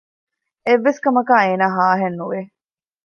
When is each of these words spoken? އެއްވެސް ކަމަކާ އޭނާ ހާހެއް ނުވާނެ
އެއްވެސް 0.65 1.01
ކަމަކާ 1.05 1.33
އޭނާ 1.43 1.65
ހާހެއް 1.75 2.17
ނުވާނެ 2.19 2.43